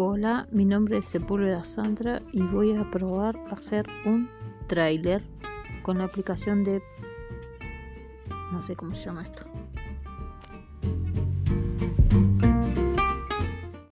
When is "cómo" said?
8.76-8.94